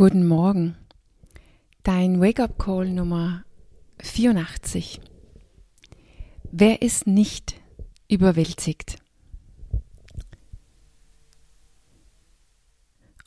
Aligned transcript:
Guten 0.00 0.26
Morgen. 0.26 0.78
Dein 1.82 2.22
Wake-up-Call 2.22 2.88
Nummer 2.88 3.44
84. 3.98 4.98
Wer 6.50 6.80
ist 6.80 7.06
nicht 7.06 7.60
überwältigt? 8.08 8.96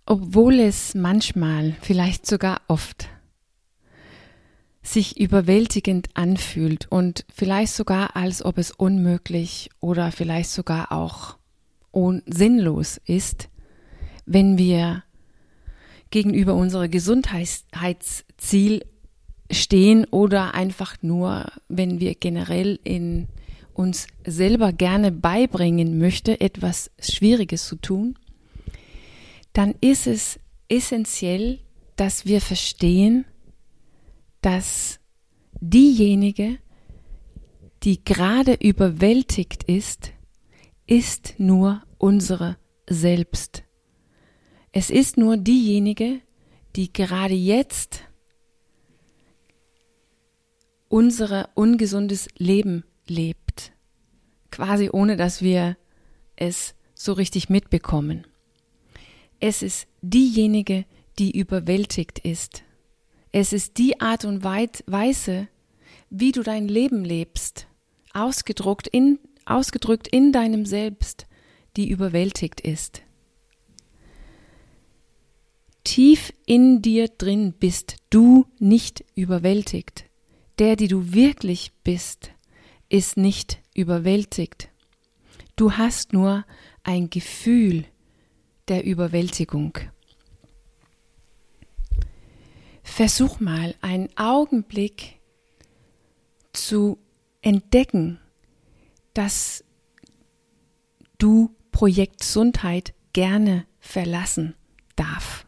Obwohl 0.07 0.59
es 0.61 0.95
manchmal, 0.95 1.75
vielleicht 1.81 2.25
sogar 2.25 2.61
oft, 2.67 3.07
sich 4.81 5.19
überwältigend 5.19 6.09
anfühlt 6.15 6.91
und 6.91 7.23
vielleicht 7.31 7.73
sogar 7.73 8.15
als 8.15 8.43
ob 8.43 8.57
es 8.57 8.71
unmöglich 8.71 9.69
oder 9.79 10.11
vielleicht 10.11 10.49
sogar 10.49 10.91
auch 10.91 11.37
sinnlos 12.25 12.99
ist, 13.05 13.49
wenn 14.25 14.57
wir 14.57 15.03
gegenüber 16.13 16.53
unserem 16.53 16.91
Gesundheitsziel 16.91 18.85
stehen 19.49 20.05
oder 20.05 20.53
einfach 20.53 20.95
nur, 21.01 21.47
wenn 21.69 21.99
wir 21.99 22.13
generell 22.13 22.79
in 22.83 23.27
uns 23.73 24.05
selber 24.23 24.73
gerne 24.73 25.11
beibringen 25.11 25.97
möchte, 25.97 26.39
etwas 26.39 26.91
Schwieriges 26.99 27.67
zu 27.67 27.77
tun, 27.77 28.19
dann 29.53 29.73
ist 29.81 30.05
es 30.05 30.39
essentiell, 30.69 31.59
dass 31.95 32.27
wir 32.27 32.41
verstehen, 32.41 33.25
dass 34.41 34.99
diejenige, 35.61 36.59
die 37.81 38.05
gerade 38.05 38.53
überwältigt 38.53 39.63
ist, 39.63 40.11
ist 40.85 41.33
nur 41.39 41.81
unsere 41.97 42.57
selbst. 42.87 43.62
Es 44.75 44.89
ist 44.89 45.17
nur 45.17 45.37
diejenige, 45.37 46.19
die 46.75 46.91
gerade 46.91 47.35
jetzt 47.35 48.01
unser 50.89 51.49
ungesundes 51.53 52.27
Leben 52.39 52.83
lebt, 53.07 53.71
quasi 54.49 54.89
ohne 54.91 55.15
dass 55.15 55.43
wir 55.43 55.77
es 56.35 56.73
so 56.95 57.13
richtig 57.13 57.49
mitbekommen. 57.49 58.25
Es 59.39 59.61
ist 59.61 59.87
diejenige, 60.01 60.85
die 61.19 61.37
überwältigt 61.37 62.17
ist. 62.17 62.63
Es 63.31 63.53
ist 63.53 63.77
die 63.77 64.01
Art 64.01 64.25
und 64.25 64.43
Weise, 64.43 65.47
wie 66.09 66.31
du 66.31 66.41
dein 66.41 66.67
Leben 66.67 67.05
lebst, 67.05 67.67
ausgedruckt 68.11 68.87
in, 68.87 69.19
ausgedrückt 69.45 70.07
in 70.07 70.31
deinem 70.31 70.65
Selbst, 70.65 71.27
die 71.77 71.89
überwältigt 71.89 72.59
ist 72.59 73.03
tief 75.83 76.33
in 76.45 76.81
dir 76.81 77.07
drin 77.07 77.53
bist 77.53 77.97
du 78.09 78.45
nicht 78.59 79.03
überwältigt. 79.15 80.05
Der, 80.59 80.75
die 80.75 80.87
du 80.87 81.13
wirklich 81.13 81.71
bist, 81.83 82.31
ist 82.89 83.17
nicht 83.17 83.61
überwältigt. 83.73 84.69
Du 85.55 85.73
hast 85.73 86.13
nur 86.13 86.45
ein 86.83 87.09
Gefühl 87.09 87.85
der 88.67 88.85
Überwältigung. 88.85 89.77
Versuch 92.83 93.39
mal 93.39 93.75
einen 93.81 94.09
Augenblick 94.17 95.19
zu 96.53 96.99
entdecken, 97.41 98.19
dass 99.13 99.63
du 101.17 101.55
Projekt 101.71 102.19
Gesundheit 102.19 102.93
gerne 103.13 103.65
verlassen 103.79 104.55
darf 104.95 105.45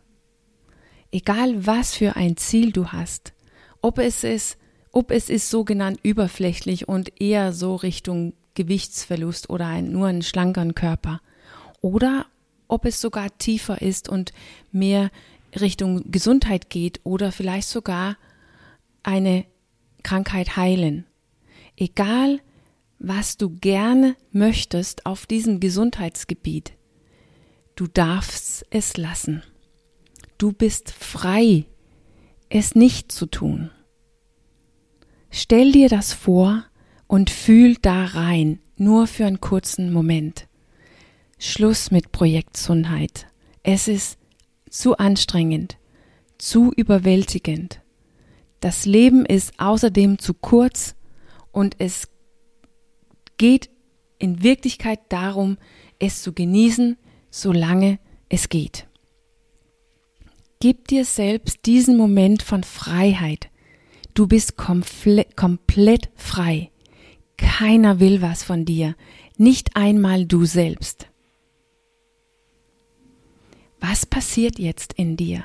egal 1.15 1.65
was 1.65 1.95
für 1.95 2.17
ein 2.17 2.35
Ziel 2.35 2.73
du 2.73 2.87
hast, 2.87 3.33
ob 3.81 3.99
es 3.99 4.25
ist, 4.25 4.57
ob 4.91 5.11
es 5.11 5.29
ist 5.29 5.49
sogenannt 5.49 5.97
überflächlich 6.03 6.89
und 6.89 7.21
eher 7.21 7.53
so 7.53 7.75
Richtung 7.75 8.33
Gewichtsverlust 8.53 9.49
oder 9.49 9.67
ein, 9.67 9.91
nur 9.93 10.07
einen 10.07 10.23
schlankeren 10.23 10.75
Körper, 10.75 11.21
oder 11.79 12.25
ob 12.67 12.85
es 12.85 12.99
sogar 12.99 13.37
tiefer 13.37 13.81
ist 13.81 14.09
und 14.09 14.33
mehr 14.73 15.09
Richtung 15.57 16.11
Gesundheit 16.11 16.69
geht 16.69 16.99
oder 17.05 17.31
vielleicht 17.31 17.69
sogar 17.69 18.17
eine 19.01 19.45
Krankheit 20.03 20.57
heilen. 20.57 21.05
Egal, 21.77 22.41
was 22.99 23.37
du 23.37 23.51
gerne 23.51 24.17
möchtest 24.31 25.05
auf 25.05 25.27
diesem 25.27 25.61
Gesundheitsgebiet, 25.61 26.73
du 27.75 27.87
darfst 27.87 28.65
es 28.69 28.97
lassen. 28.97 29.43
Du 30.37 30.51
bist 30.51 30.91
frei, 30.91 31.65
es 32.49 32.75
nicht 32.75 33.11
zu 33.11 33.25
tun. 33.25 33.71
Stell 35.31 35.71
dir 35.71 35.87
das 35.87 36.11
vor 36.11 36.65
und 37.07 37.29
fühl 37.29 37.75
da 37.81 38.05
rein, 38.05 38.59
nur 38.75 39.07
für 39.07 39.25
einen 39.25 39.39
kurzen 39.39 39.93
Moment. 39.93 40.47
Schluss 41.39 41.89
mit 41.89 42.11
Projektgesundheit. 42.11 43.27
Es 43.63 43.87
ist 43.87 44.17
zu 44.69 44.97
anstrengend, 44.97 45.77
zu 46.37 46.71
überwältigend. 46.75 47.81
Das 48.59 48.85
Leben 48.85 49.25
ist 49.25 49.53
außerdem 49.57 50.19
zu 50.19 50.33
kurz 50.33 50.95
und 51.51 51.75
es 51.79 52.09
geht 53.37 53.69
in 54.19 54.43
Wirklichkeit 54.43 54.99
darum, 55.09 55.57
es 55.99 56.21
zu 56.21 56.33
genießen, 56.33 56.97
solange 57.29 57.99
es 58.27 58.49
geht. 58.49 58.87
Gib 60.65 60.87
dir 60.87 61.05
selbst 61.05 61.67
diesen 61.67 61.95
Moment 61.95 62.41
von 62.41 62.63
Freiheit. 62.63 63.51
Du 64.15 64.25
bist 64.25 64.57
komplett, 64.57 65.37
komplett 65.37 66.09
frei. 66.15 66.71
Keiner 67.37 67.99
will 67.99 68.23
was 68.23 68.41
von 68.41 68.65
dir, 68.65 68.95
nicht 69.37 69.75
einmal 69.75 70.25
du 70.25 70.45
selbst. 70.45 71.05
Was 73.79 74.07
passiert 74.07 74.57
jetzt 74.57 74.93
in 74.93 75.15
dir? 75.17 75.43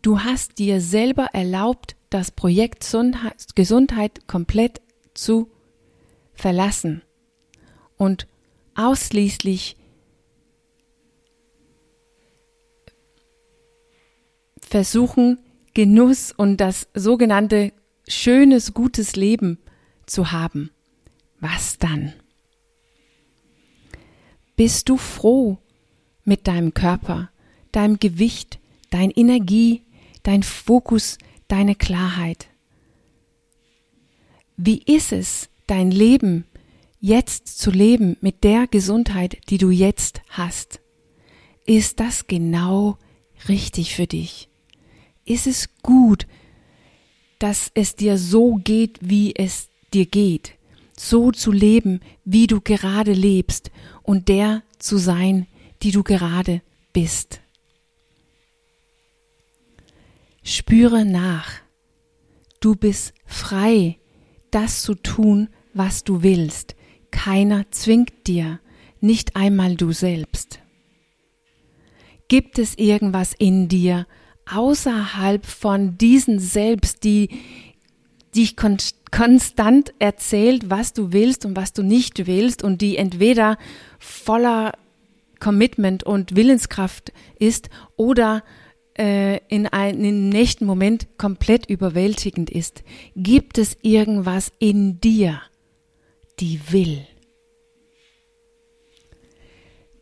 Du 0.00 0.20
hast 0.20 0.60
dir 0.60 0.80
selber 0.80 1.30
erlaubt, 1.32 1.96
das 2.08 2.30
Projekt 2.30 2.88
Gesundheit 3.56 4.28
komplett 4.28 4.80
zu 5.12 5.50
verlassen 6.34 7.02
und 7.96 8.28
ausschließlich 8.76 9.76
versuchen, 14.74 15.38
Genuss 15.72 16.32
und 16.32 16.56
das 16.56 16.88
sogenannte 16.94 17.72
schönes, 18.08 18.74
gutes 18.74 19.14
Leben 19.14 19.60
zu 20.04 20.32
haben. 20.32 20.72
Was 21.38 21.78
dann? 21.78 22.12
Bist 24.56 24.88
du 24.88 24.96
froh 24.96 25.58
mit 26.24 26.48
deinem 26.48 26.74
Körper, 26.74 27.30
deinem 27.70 28.00
Gewicht, 28.00 28.58
deiner 28.90 29.16
Energie, 29.16 29.82
dein 30.24 30.42
Fokus, 30.42 31.18
deine 31.46 31.76
Klarheit? 31.76 32.48
Wie 34.56 34.82
ist 34.82 35.12
es, 35.12 35.50
dein 35.68 35.92
Leben 35.92 36.46
jetzt 36.98 37.60
zu 37.60 37.70
leben 37.70 38.16
mit 38.20 38.42
der 38.42 38.66
Gesundheit, 38.66 39.38
die 39.50 39.58
du 39.58 39.70
jetzt 39.70 40.20
hast? 40.30 40.80
Ist 41.64 42.00
das 42.00 42.26
genau 42.26 42.98
richtig 43.46 43.94
für 43.94 44.08
dich? 44.08 44.48
Ist 45.24 45.46
es 45.46 45.68
gut, 45.82 46.26
dass 47.38 47.70
es 47.74 47.96
dir 47.96 48.18
so 48.18 48.54
geht, 48.54 48.98
wie 49.00 49.34
es 49.34 49.68
dir 49.92 50.06
geht, 50.06 50.54
so 50.96 51.32
zu 51.32 51.52
leben, 51.52 52.00
wie 52.24 52.46
du 52.46 52.60
gerade 52.60 53.12
lebst 53.12 53.70
und 54.02 54.28
der 54.28 54.62
zu 54.78 54.96
sein, 54.98 55.46
die 55.82 55.90
du 55.90 56.02
gerade 56.02 56.62
bist. 56.92 57.40
Spüre 60.42 61.04
nach. 61.04 61.52
Du 62.60 62.76
bist 62.76 63.14
frei, 63.26 63.98
das 64.50 64.82
zu 64.82 64.94
tun, 64.94 65.48
was 65.72 66.04
du 66.04 66.22
willst. 66.22 66.76
Keiner 67.10 67.70
zwingt 67.70 68.26
dir, 68.26 68.60
nicht 69.00 69.36
einmal 69.36 69.76
du 69.76 69.92
selbst. 69.92 70.60
Gibt 72.28 72.58
es 72.58 72.76
irgendwas 72.76 73.34
in 73.34 73.68
dir, 73.68 74.06
außerhalb 74.50 75.46
von 75.46 75.96
diesen 75.98 76.38
selbst, 76.38 77.04
die 77.04 77.28
dich 78.34 78.56
konstant 78.56 79.94
erzählt, 79.98 80.70
was 80.70 80.92
du 80.92 81.12
willst 81.12 81.44
und 81.46 81.56
was 81.56 81.72
du 81.72 81.82
nicht 81.82 82.26
willst 82.26 82.62
und 82.62 82.82
die 82.82 82.96
entweder 82.96 83.58
voller 83.98 84.72
Commitment 85.40 86.04
und 86.04 86.34
Willenskraft 86.34 87.12
ist 87.38 87.70
oder 87.96 88.42
äh, 88.98 89.38
in 89.48 89.66
einem 89.66 90.28
nächsten 90.28 90.66
Moment 90.66 91.06
komplett 91.18 91.66
überwältigend 91.66 92.50
ist. 92.50 92.82
Gibt 93.14 93.58
es 93.58 93.76
irgendwas 93.82 94.52
in 94.58 95.00
dir, 95.00 95.40
die 96.40 96.60
will? 96.70 97.06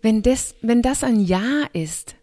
wenn 0.03 0.23
das, 0.23 0.57
wenn 0.61 0.83
das 0.83 1.05
ein 1.05 1.21
Ja 1.21 1.65
ist, 1.73 2.17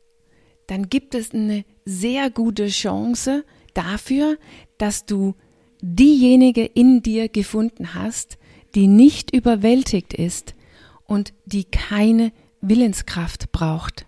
dann 0.67 0.89
gibt 0.89 1.15
es 1.15 1.33
eine 1.33 1.65
sehr 1.89 2.29
gute 2.29 2.67
Chance 2.67 3.43
dafür, 3.73 4.37
dass 4.77 5.05
du 5.05 5.33
diejenige 5.81 6.63
in 6.63 7.01
dir 7.01 7.29
gefunden 7.29 7.95
hast, 7.95 8.37
die 8.75 8.87
nicht 8.87 9.33
überwältigt 9.33 10.13
ist 10.13 10.53
und 11.05 11.33
die 11.45 11.63
keine 11.63 12.31
Willenskraft 12.61 13.51
braucht. 13.51 14.05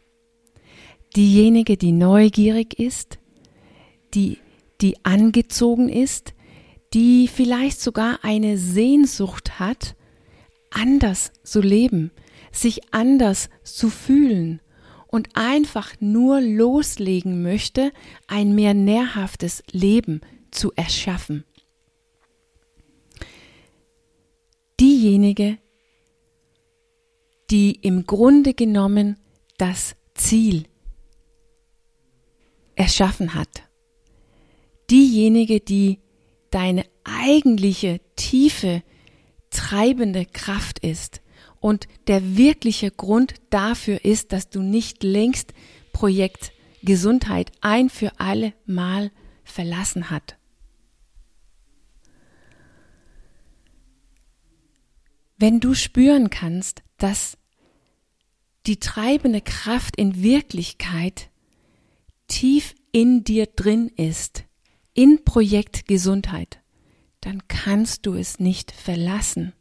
Diejenige, 1.15 1.75
die 1.75 1.91
neugierig 1.91 2.77
ist, 2.79 3.17
die, 4.13 4.37
die 4.81 5.03
angezogen 5.03 5.89
ist, 5.89 6.33
die 6.93 7.27
vielleicht 7.27 7.81
sogar 7.81 8.19
eine 8.23 8.57
Sehnsucht 8.57 9.59
hat, 9.59 9.95
anders 10.69 11.31
zu 11.43 11.61
leben, 11.61 12.11
sich 12.51 12.93
anders 12.93 13.49
zu 13.63 13.89
fühlen 13.89 14.61
und 15.11 15.29
einfach 15.35 15.93
nur 15.99 16.41
loslegen 16.41 17.43
möchte, 17.43 17.91
ein 18.27 18.55
mehr 18.55 18.73
nährhaftes 18.73 19.61
Leben 19.71 20.21
zu 20.49 20.71
erschaffen. 20.75 21.43
Diejenige, 24.79 25.59
die 27.51 27.73
im 27.73 28.07
Grunde 28.07 28.53
genommen 28.53 29.17
das 29.57 29.95
Ziel 30.15 30.63
erschaffen 32.75 33.35
hat. 33.35 33.63
Diejenige, 34.89 35.59
die 35.59 35.99
deine 36.49 36.85
eigentliche 37.03 37.99
tiefe 38.15 38.81
treibende 39.49 40.25
Kraft 40.25 40.79
ist 40.79 41.21
und 41.61 41.87
der 42.07 42.35
wirkliche 42.35 42.91
Grund 42.91 43.35
dafür 43.51 44.03
ist, 44.03 44.33
dass 44.33 44.49
du 44.49 44.61
nicht 44.61 45.03
längst 45.03 45.53
Projekt 45.93 46.51
Gesundheit 46.83 47.51
ein 47.61 47.89
für 47.89 48.19
alle 48.19 48.53
Mal 48.65 49.11
verlassen 49.43 50.09
hat. 50.09 50.37
Wenn 55.37 55.59
du 55.59 55.73
spüren 55.73 56.29
kannst, 56.29 56.83
dass 56.97 57.37
die 58.65 58.79
treibende 58.79 59.41
Kraft 59.41 59.95
in 59.95 60.21
Wirklichkeit 60.21 61.29
tief 62.27 62.75
in 62.91 63.23
dir 63.23 63.47
drin 63.47 63.91
ist, 63.95 64.43
in 64.93 65.23
Projekt 65.23 65.87
Gesundheit, 65.87 66.59
dann 67.21 67.47
kannst 67.47 68.05
du 68.05 68.15
es 68.15 68.39
nicht 68.39 68.71
verlassen, 68.71 69.53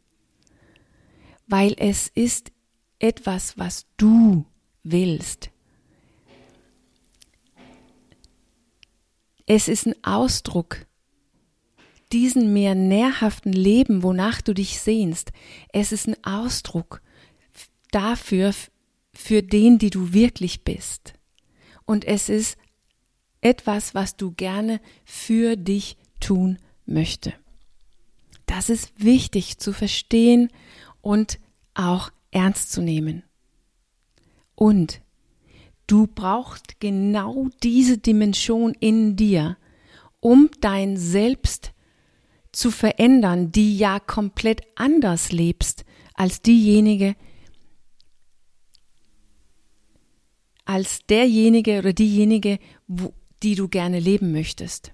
weil 1.51 1.75
es 1.77 2.07
ist 2.07 2.51
etwas, 2.97 3.57
was 3.57 3.85
du 3.97 4.45
willst. 4.83 5.51
Es 9.45 9.67
ist 9.67 9.85
ein 9.85 9.95
Ausdruck 10.03 10.85
diesen 12.13 12.53
mehr 12.53 12.75
nährhaften 12.75 13.53
Leben, 13.53 14.03
wonach 14.03 14.41
du 14.41 14.53
dich 14.53 14.79
sehnst. 14.79 15.31
Es 15.73 15.91
ist 15.91 16.07
ein 16.07 16.23
Ausdruck 16.23 17.01
dafür, 17.91 18.53
für 19.13 19.43
den, 19.43 19.77
die 19.77 19.89
du 19.89 20.13
wirklich 20.13 20.63
bist. 20.63 21.13
Und 21.85 22.05
es 22.05 22.29
ist 22.29 22.57
etwas, 23.41 23.93
was 23.93 24.15
du 24.15 24.31
gerne 24.31 24.79
für 25.03 25.57
dich 25.57 25.97
tun 26.19 26.59
möchte. 26.85 27.33
Das 28.45 28.69
ist 28.69 28.91
wichtig 28.97 29.57
zu 29.57 29.73
verstehen 29.73 30.49
und 31.01 31.39
auch 31.73 32.11
ernst 32.31 32.71
zu 32.71 32.81
nehmen. 32.81 33.23
Und 34.55 35.01
du 35.87 36.07
brauchst 36.07 36.79
genau 36.79 37.49
diese 37.63 37.97
Dimension 37.97 38.75
in 38.79 39.15
dir, 39.15 39.57
um 40.19 40.49
dein 40.61 40.97
Selbst 40.97 41.73
zu 42.51 42.69
verändern, 42.71 43.51
die 43.51 43.77
ja 43.77 43.99
komplett 43.99 44.61
anders 44.75 45.31
lebst 45.31 45.85
als 46.13 46.41
diejenige, 46.41 47.15
als 50.65 50.99
derjenige 51.07 51.79
oder 51.79 51.93
diejenige, 51.93 52.59
wo, 52.87 53.13
die 53.41 53.55
du 53.55 53.67
gerne 53.67 53.99
leben 53.99 54.31
möchtest. 54.31 54.93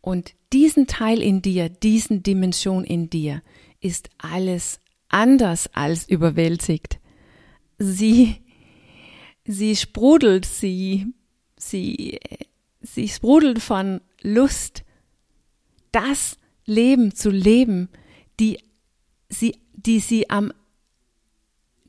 Und 0.00 0.34
diesen 0.52 0.86
Teil 0.86 1.20
in 1.20 1.42
dir, 1.42 1.68
diesen 1.68 2.22
Dimension 2.22 2.84
in 2.84 3.10
dir, 3.10 3.42
ist 3.80 4.10
alles 4.18 4.80
anders 5.12 5.68
als 5.74 6.08
überwältigt. 6.08 6.98
Sie, 7.78 8.36
sie 9.44 9.76
sprudelt, 9.76 10.44
sie, 10.44 11.12
sie, 11.56 12.18
sie 12.80 13.08
sprudelt 13.08 13.60
von 13.60 14.00
Lust, 14.22 14.84
das 15.92 16.38
Leben 16.64 17.14
zu 17.14 17.30
leben, 17.30 17.88
die 18.40 18.58
sie, 19.28 19.58
die 19.72 20.00
sie 20.00 20.30
am, 20.30 20.52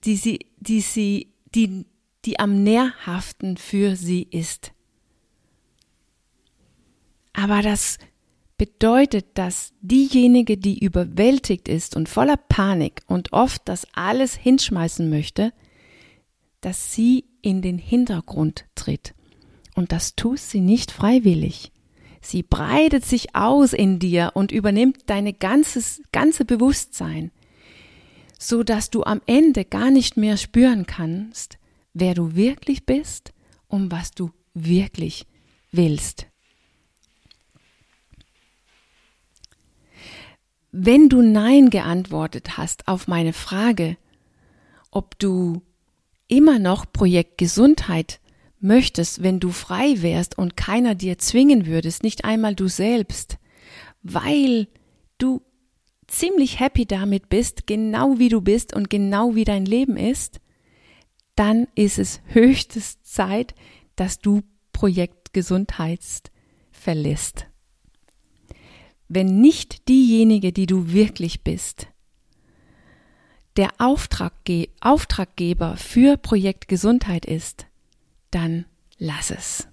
die 0.03 0.15
sie, 0.15 0.39
die 0.57 0.81
sie, 0.81 1.33
die, 1.55 1.85
die 2.25 2.39
am 2.39 2.63
nährhaften 2.63 3.57
für 3.57 3.95
sie 3.95 4.23
ist. 4.23 4.73
Aber 7.33 7.61
das 7.61 7.97
bedeutet, 8.57 9.25
dass 9.33 9.73
diejenige, 9.81 10.57
die 10.57 10.79
überwältigt 10.79 11.67
ist 11.67 11.95
und 11.95 12.09
voller 12.09 12.37
Panik 12.37 13.01
und 13.07 13.33
oft 13.33 13.61
das 13.65 13.87
alles 13.93 14.35
hinschmeißen 14.35 15.09
möchte, 15.09 15.53
dass 16.61 16.93
sie 16.93 17.25
in 17.41 17.61
den 17.61 17.77
Hintergrund 17.77 18.65
tritt. 18.75 19.13
Und 19.75 19.91
das 19.91 20.15
tut 20.15 20.39
sie 20.39 20.61
nicht 20.61 20.91
freiwillig. 20.91 21.71
Sie 22.21 22.41
breitet 22.41 23.03
sich 23.03 23.35
aus 23.35 23.73
in 23.73 23.99
dir 23.99 24.31
und 24.33 24.51
übernimmt 24.51 25.09
deine 25.09 25.33
ganzes, 25.33 26.01
ganze 26.11 26.45
Bewusstsein, 26.45 27.31
so 28.39 28.63
dass 28.63 28.89
du 28.89 29.03
am 29.03 29.21
Ende 29.25 29.65
gar 29.65 29.91
nicht 29.91 30.15
mehr 30.15 30.37
spüren 30.37 30.85
kannst, 30.85 31.57
wer 31.93 32.13
du 32.13 32.35
wirklich 32.35 32.85
bist 32.85 33.33
und 33.67 33.91
was 33.91 34.11
du 34.11 34.31
wirklich 34.53 35.25
willst. 35.71 36.27
Wenn 40.75 41.07
du 41.07 41.21
Nein 41.21 41.69
geantwortet 41.69 42.57
hast 42.57 42.87
auf 42.87 43.07
meine 43.07 43.33
Frage, 43.33 43.95
ob 44.89 45.19
du 45.19 45.61
immer 46.27 46.57
noch 46.57 46.91
Projekt 46.91 47.37
Gesundheit 47.37 48.19
möchtest, 48.59 49.21
wenn 49.21 49.39
du 49.39 49.51
frei 49.51 50.01
wärst 50.01 50.35
und 50.35 50.57
keiner 50.57 50.95
dir 50.95 51.19
zwingen 51.19 51.67
würdest, 51.67 52.01
nicht 52.01 52.25
einmal 52.25 52.55
du 52.55 52.67
selbst, 52.67 53.37
weil 54.01 54.67
du 55.19 55.43
ziemlich 56.07 56.59
happy 56.59 56.87
damit 56.87 57.29
bist, 57.29 57.67
genau 57.67 58.17
wie 58.17 58.29
du 58.29 58.41
bist 58.41 58.75
und 58.75 58.89
genau 58.89 59.35
wie 59.35 59.43
dein 59.43 59.67
Leben 59.67 59.95
ist, 59.95 60.39
dann 61.35 61.67
ist 61.75 61.99
es 61.99 62.19
höchstes 62.29 62.99
Zeit, 63.03 63.53
dass 63.95 64.17
du 64.17 64.41
Projekt 64.71 65.33
Gesundheit 65.33 66.01
verlässt 66.71 67.45
wenn 69.13 69.41
nicht 69.41 69.87
diejenige, 69.87 70.51
die 70.51 70.65
du 70.65 70.91
wirklich 70.91 71.43
bist, 71.43 71.87
der 73.57 73.69
Auftragge 73.77 74.69
Auftraggeber 74.81 75.77
für 75.77 76.17
Projekt 76.17 76.67
Gesundheit 76.67 77.25
ist, 77.25 77.67
dann 78.31 78.65
lass 78.97 79.29
es. 79.29 79.67